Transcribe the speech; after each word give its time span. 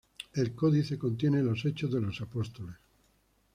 El 0.33 0.55
codice 0.55 0.97
contiene 0.97 1.43
los 1.43 1.63
Hechos 1.63 1.93
de 1.93 2.01
los 2.01 2.21
Apóstoles. 2.21 2.77